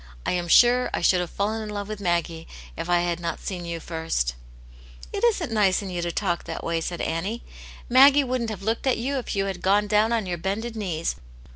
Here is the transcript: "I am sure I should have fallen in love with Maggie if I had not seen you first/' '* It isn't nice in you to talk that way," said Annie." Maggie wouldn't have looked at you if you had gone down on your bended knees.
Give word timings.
"I 0.25 0.31
am 0.31 0.47
sure 0.47 0.89
I 0.95 1.01
should 1.01 1.19
have 1.19 1.29
fallen 1.29 1.61
in 1.61 1.69
love 1.69 1.87
with 1.87 1.99
Maggie 1.99 2.47
if 2.75 2.89
I 2.89 3.01
had 3.01 3.19
not 3.19 3.39
seen 3.39 3.65
you 3.65 3.79
first/' 3.79 4.33
'* 4.73 5.13
It 5.13 5.23
isn't 5.23 5.51
nice 5.51 5.83
in 5.83 5.91
you 5.91 6.01
to 6.01 6.11
talk 6.11 6.45
that 6.45 6.63
way," 6.63 6.81
said 6.81 7.01
Annie." 7.01 7.43
Maggie 7.87 8.23
wouldn't 8.23 8.49
have 8.49 8.63
looked 8.63 8.87
at 8.87 8.97
you 8.97 9.17
if 9.19 9.35
you 9.35 9.45
had 9.45 9.61
gone 9.61 9.85
down 9.85 10.11
on 10.11 10.25
your 10.25 10.39
bended 10.39 10.75
knees. 10.75 11.17